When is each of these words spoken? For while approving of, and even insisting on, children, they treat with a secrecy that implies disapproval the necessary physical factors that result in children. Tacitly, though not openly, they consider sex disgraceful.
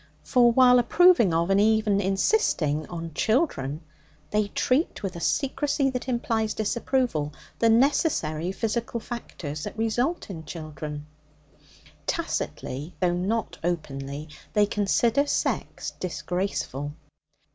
For 0.23 0.51
while 0.51 0.79
approving 0.79 1.31
of, 1.31 1.51
and 1.51 1.61
even 1.61 2.01
insisting 2.01 2.87
on, 2.87 3.13
children, 3.13 3.81
they 4.31 4.47
treat 4.47 5.03
with 5.03 5.15
a 5.15 5.19
secrecy 5.19 5.91
that 5.91 6.07
implies 6.09 6.55
disapproval 6.55 7.35
the 7.59 7.69
necessary 7.69 8.51
physical 8.51 8.99
factors 8.99 9.63
that 9.63 9.77
result 9.77 10.31
in 10.31 10.43
children. 10.43 11.05
Tacitly, 12.07 12.95
though 12.99 13.13
not 13.13 13.59
openly, 13.63 14.29
they 14.53 14.65
consider 14.65 15.27
sex 15.27 15.91
disgraceful. 15.99 16.93